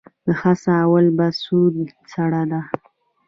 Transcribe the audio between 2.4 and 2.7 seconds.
ده